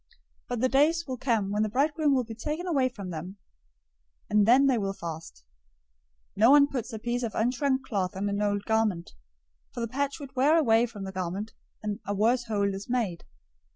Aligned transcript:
But 0.49 0.61
the 0.61 0.67
days 0.67 1.05
will 1.05 1.17
come 1.19 1.51
when 1.51 1.61
the 1.61 1.69
bridegroom 1.69 2.15
will 2.15 2.23
be 2.23 2.33
taken 2.33 2.65
away 2.65 2.89
from 2.89 3.11
them, 3.11 3.37
and 4.31 4.47
then 4.47 4.65
they 4.65 4.79
will 4.79 4.93
fast. 4.95 5.43
009:016 6.35 6.37
No 6.37 6.49
one 6.49 6.65
puts 6.65 6.91
a 6.91 6.97
piece 6.97 7.21
of 7.21 7.35
unshrunk 7.35 7.83
cloth 7.83 8.15
on 8.17 8.27
an 8.27 8.41
old 8.41 8.65
garment; 8.65 9.11
for 9.71 9.79
the 9.79 9.87
patch 9.87 10.19
would 10.19 10.33
tear 10.33 10.57
away 10.57 10.87
from 10.87 11.03
the 11.03 11.11
garment, 11.11 11.53
and 11.83 11.99
a 12.07 12.15
worse 12.15 12.45
hole 12.45 12.73
is 12.73 12.89
made. 12.89 13.25